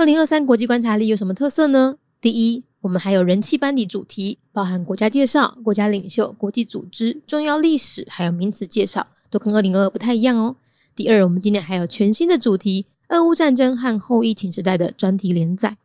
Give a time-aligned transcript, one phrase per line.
[0.00, 1.94] 二零二三国际观察力有什么特色呢？
[2.22, 10.56] 第一，我们还有人气班底主题，包含国家介绍、国家领袖、国际组织、重要历史，还有名词介绍，都跟二零二二不太一样哦。
[10.96, 15.76] 第二，我们今年还有全新的主题——俄乌战争和后疫情时代的专题连载。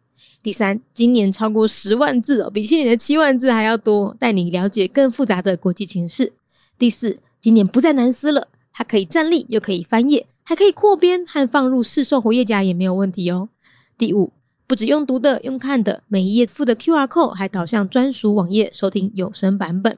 [0.41, 6.31] 第三，今年超过十万字哦，比去年的七万字还要多，带你了解更复杂的国际情势。
[6.79, 13.49] 第四，今年不再难撕了，它可以站立，又可以翻页，还可以扩编和放入市售活页夹也没有问题哦。
[13.97, 14.33] 第五，
[14.67, 19.97] 不止用读的，用看的，每一页附的 QR code 还导向专属网页收听有声版本。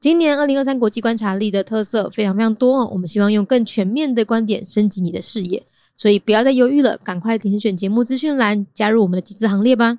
[0.00, 5.62] 今年二零二三国际观察力的特色非常非常多哦，我们希望用更全面的观点升级你的视野。
[5.94, 9.98] 所以不要再犹豫了，赶快点选节目资讯栏，加入我们的集资行列吧！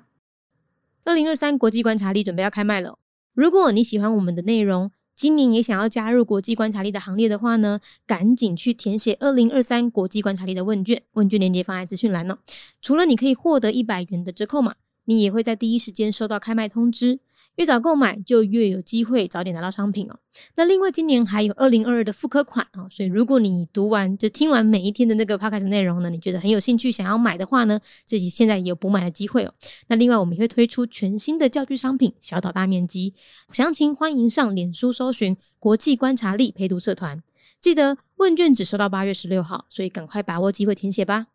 [1.04, 2.98] 二零二三国际观察力准备要开卖了。
[3.34, 12.38] 如果你喜欢我们的内容，今年也想要加入国际观察力的行列的话呢，赶紧去填写二零二三国际观察力的问卷，问卷链接放在资讯栏哦。
[12.80, 17.20] 除了你可以获得一百元的折扣码，你也会在第一时间收到开卖通知。
[17.56, 20.18] 越早购买就越有机会早点拿到商品哦。
[20.56, 29.52] 那另外今年还有二零二二的复刻款哦，所以如果你读完就听完每一天的那个 podcast 内容呢，你觉得很有兴趣想要买的话呢，自己现在也有补买的机会哦。
[29.88, 33.12] 那另外我们也会推出全新的教具商品，小岛大面积，
[33.52, 37.22] 详情欢迎上脸书搜寻国际观察力陪读社团。
[37.60, 41.26] 记得问卷只收到八月十六号，所以赶快把握机会填写吧。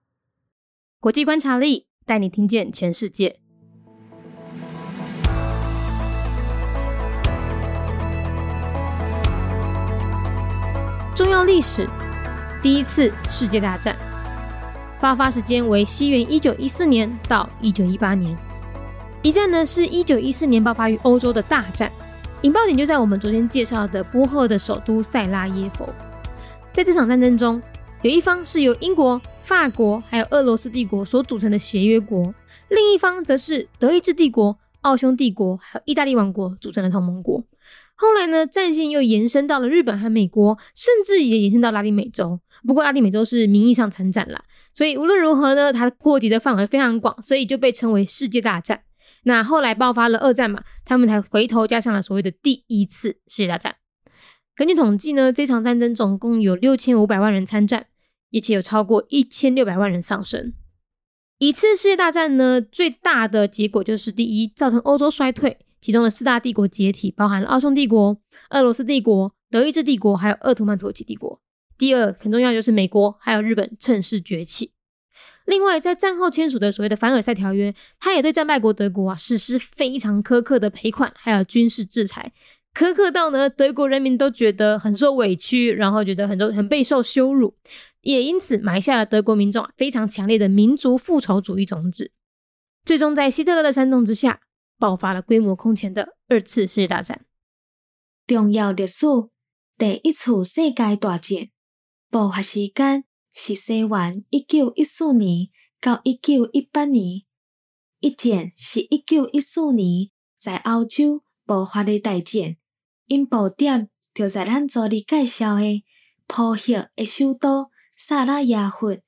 [0.99, 3.44] 国际观察力带你听见全世界。
[11.15, 11.87] 重要历史：
[12.61, 13.95] 第一次世界大战
[14.99, 18.37] 爆发时间为西元一九一四年到一九一八年。
[19.21, 21.89] 一战呢是一九一四年爆发于欧洲的大战，
[22.41, 25.87] 引爆点就在我们昨天介绍的波赫的首都塞拉耶夫。
[26.73, 27.63] 在这场战争中，
[28.01, 32.35] 有一方是由英国、法国还有俄罗斯帝国所组成的协约国，
[32.67, 37.41] 另一方则是德意志帝国、奥匈帝国还有意大利王国组成的同盟国。
[37.97, 42.39] 后来呢，战线又延伸到了日本和美国，甚至也延伸到拉丁美洲。
[42.67, 48.83] 不过拉丁美洲是名义上参战啦，所以无论如何呢，它扩及的范围非常广，所以就被称为世界大战。
[49.23, 53.75] 那后来爆发了二战嘛，他们才回头加上了所谓的第一次世界大战。
[54.55, 57.87] 根据统计呢，这场战争总共有六千五百万人参战，
[58.33, 60.53] 而且有超过一千六百万人丧生。
[61.39, 65.57] 一次世界大战呢，最大的结果就是第一，造成欧洲衰退。
[65.85, 68.19] 其中的四大帝国解体，包含了奥匈帝国、
[68.49, 71.39] 俄罗斯帝国、德意志帝国，还有鄂图曼土耳其帝国。
[71.77, 74.71] 第二很重要就是美国还有日本趁势崛起。
[75.45, 82.33] 另外，在战后签署的所谓的凡尔赛条约，它也对战败国德国啊实施非常苛刻的赔款，还有军事制裁，
[82.73, 87.55] 苛刻到呢德国人民都觉得很受委屈，然后觉得很多很备受羞辱，
[88.01, 92.09] 也因此埋下了德国民众啊非常强烈的民族复仇主义种子。
[92.83, 94.39] 最终在希特勒的煽动之下。
[94.77, 97.25] 爆发了规模空前的二次世界大战。
[98.27, 99.05] 重要历史
[99.77, 101.49] 第一次世界大战
[102.09, 105.49] 爆发时间是西元一九一四年
[105.79, 107.23] 到一九一八年。
[107.99, 112.55] 一战是一九一四年在欧洲爆发的大战，
[113.07, 115.83] 因爆点就在咱昨日介绍的
[116.27, 118.99] 波赫的首都萨拉耶夫。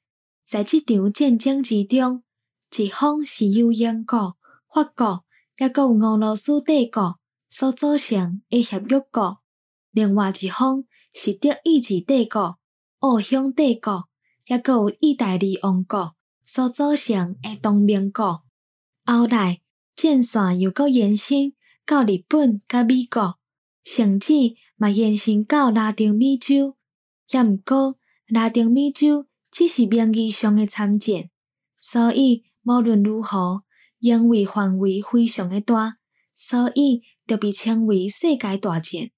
[0.44, 2.23] 在这场战争之中，
[2.78, 4.38] 一方是由英国、
[4.73, 5.25] 法国。
[5.57, 9.40] 也有俄罗斯帝国所组成的协约国，
[9.91, 12.59] 另外一方是德意志帝国、
[13.00, 14.07] 奥匈帝国，
[14.46, 18.44] 也有意大利王国所组成的同盟国。
[19.06, 19.62] 后来
[19.96, 21.53] 战线又搁延伸
[21.85, 23.40] 到日本甲美国，
[23.84, 24.34] 甚至
[24.75, 26.78] 嘛延伸到拉丁美洲。
[27.31, 27.97] 也毋过，
[28.28, 31.29] 拉丁美洲只是名义上的参战，
[31.78, 33.63] 所以无论如何。
[34.00, 35.97] 因为范围非常的大，
[36.31, 39.09] 所以就被称为世界大战。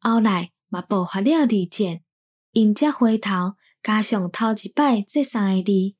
[0.00, 2.00] 后来嘛爆发了二战，
[2.52, 5.94] 因则回头加上头一摆这三个字。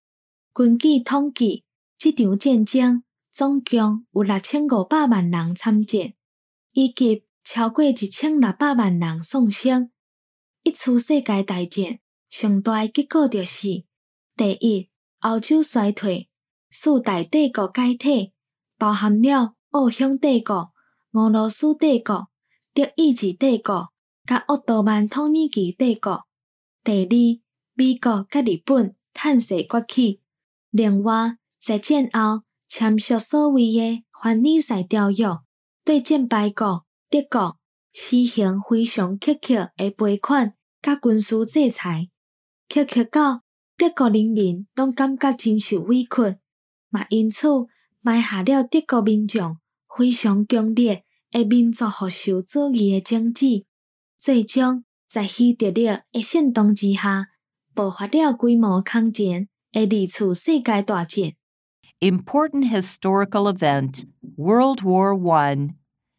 [0.53, 1.65] 根据统计，
[1.97, 6.12] 这场战争总共有六千五百万人参战，
[6.73, 9.90] 以及超过一千六百万人丧生。
[10.62, 11.99] 一次世界大战
[12.29, 13.84] 上大结果就是：
[14.37, 14.90] 第一，
[15.20, 16.29] 欧洲衰退。
[16.74, 18.32] 四大帝国解体，
[18.78, 20.72] 包含了奥匈帝国、
[21.12, 22.28] 俄罗斯帝国、
[22.72, 23.92] 德意志帝国、
[24.24, 26.24] 甲奥多曼土耳其帝国。
[26.82, 27.14] 第二，
[27.74, 30.22] 美国甲日本趁势崛起。
[30.70, 35.26] 另外，在战后签署所谓的凡尔赛条约，
[35.84, 37.58] 对战败国德国
[37.92, 42.08] 施行非常苛刻的赔款甲军事制裁，
[42.66, 43.42] 苛刻到
[43.76, 46.38] 德国人民拢感觉真受委屈。
[46.93, 47.49] 嘛因此
[48.03, 49.56] 埋下了德国民众
[49.89, 53.65] 非常强烈诶民族复仇主义诶种子，
[54.19, 57.29] 最终在希特勒诶煽动之下，
[57.75, 61.33] 爆发了规模抗战诶二次世界大战。
[62.00, 64.05] Important historical event
[64.37, 65.75] World War I.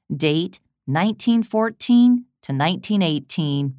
[0.10, 3.76] Date 1914 to 1918.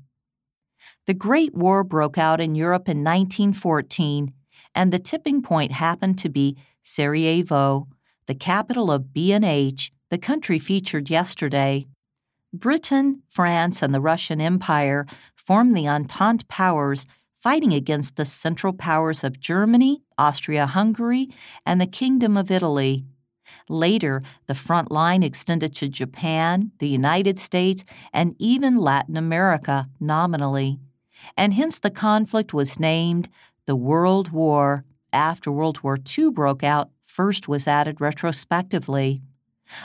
[1.07, 4.33] The Great War broke out in Europe in 1914,
[4.75, 7.89] and the tipping point happened to be Sarajevo,
[8.27, 11.87] the capital of B&H, the country featured yesterday.
[12.53, 19.23] Britain, France, and the Russian Empire formed the Entente powers fighting against the Central Powers
[19.23, 21.29] of Germany, Austria Hungary,
[21.67, 23.05] and the Kingdom of Italy.
[23.69, 30.79] Later, the front line extended to Japan, the United States, and even Latin America nominally.
[31.37, 33.29] And hence the conflict was named
[33.67, 39.23] the World War after World War II broke out, first was added retrospectively.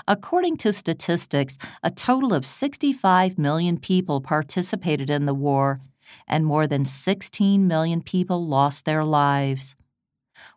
[0.07, 5.79] According to statistics, a total of 65 million people participated in the war,
[6.27, 9.75] and more than 16 million people lost their lives.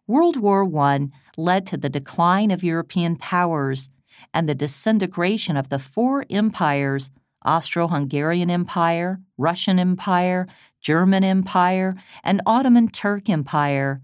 [0.07, 3.91] World War I led to the decline of European powers
[4.35, 7.11] and the disintegration of the four empires
[7.44, 10.47] Austro Hungarian Empire, Russian Empire,
[10.81, 11.94] German Empire,
[12.25, 14.00] and Ottoman Turk Empire,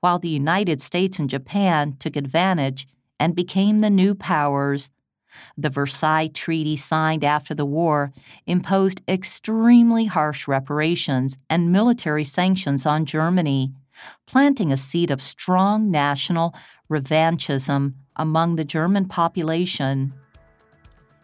[0.00, 2.86] while the United States and Japan took advantage
[3.18, 4.90] and became the new powers.
[5.56, 8.12] The Versailles Treaty signed after the war
[8.46, 13.72] imposed extremely harsh reparations and military sanctions on Germany,
[14.26, 16.54] planting a seed of strong national
[16.90, 20.12] revanchism among the German population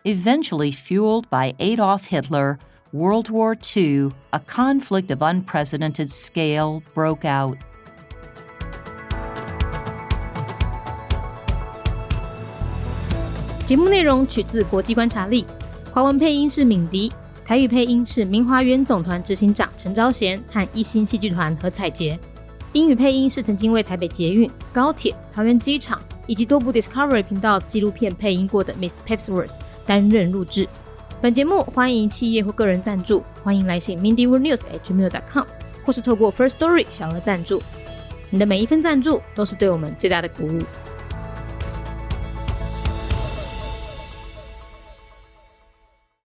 [0.04, 2.58] Eventually fueled by Adolf Hitler,
[2.94, 7.58] World War II, a conflict of unprecedented scale broke out.
[13.66, 15.44] 节目内容取自国际观察力，
[15.92, 17.12] 华文配音是敏迪，
[17.44, 22.20] 台语配音是明华园总团执行长陈昭贤和一星戏剧团何彩杰，
[22.74, 29.57] 英语配音是曾经为台北捷运、高铁、桃园机场 以及多部 Discovery 频道纪录片配音过的 Miss Pepsworth
[29.87, 30.69] 担任录制。
[31.21, 35.45] 本节目欢迎企业或个人赞助，欢迎来信 mindyworldnews@gmail.com，
[35.85, 37.63] 或是透过 First Story 小额赞助。
[38.31, 40.61] 你的每一份赞助都是对我们最大的鼓舞。